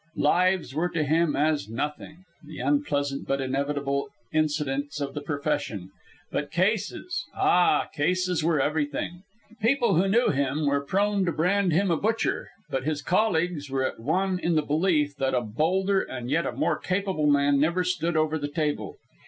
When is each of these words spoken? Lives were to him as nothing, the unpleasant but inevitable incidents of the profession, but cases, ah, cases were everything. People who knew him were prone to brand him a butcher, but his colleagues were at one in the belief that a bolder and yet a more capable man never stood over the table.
Lives 0.15 0.73
were 0.73 0.89
to 0.89 1.03
him 1.03 1.35
as 1.35 1.69
nothing, 1.69 2.23
the 2.43 2.57
unpleasant 2.57 3.27
but 3.27 3.39
inevitable 3.39 4.07
incidents 4.33 4.99
of 4.99 5.13
the 5.13 5.21
profession, 5.21 5.91
but 6.31 6.49
cases, 6.49 7.23
ah, 7.35 7.87
cases 7.93 8.43
were 8.43 8.59
everything. 8.59 9.21
People 9.61 9.93
who 9.93 10.07
knew 10.07 10.29
him 10.29 10.65
were 10.65 10.83
prone 10.83 11.23
to 11.25 11.31
brand 11.31 11.71
him 11.71 11.91
a 11.91 11.97
butcher, 11.97 12.49
but 12.71 12.83
his 12.83 13.03
colleagues 13.03 13.69
were 13.69 13.85
at 13.85 13.99
one 13.99 14.39
in 14.39 14.55
the 14.55 14.63
belief 14.63 15.15
that 15.17 15.35
a 15.35 15.41
bolder 15.41 16.01
and 16.01 16.31
yet 16.31 16.47
a 16.47 16.51
more 16.51 16.79
capable 16.79 17.27
man 17.27 17.59
never 17.59 17.83
stood 17.83 18.17
over 18.17 18.39
the 18.39 18.47
table. 18.49 18.97